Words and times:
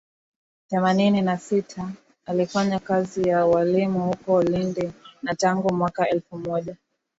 themanini 0.69 1.21
na 1.21 1.37
sita 1.37 1.91
alifanya 2.25 2.79
kazi 2.79 3.29
ya 3.29 3.45
ualimu 3.45 4.01
huko 4.03 4.41
Lindi 4.43 4.91
na 5.23 5.35
tangu 5.35 5.73
mwaka 5.75 6.09
elfu 6.09 6.37
moja 6.37 6.75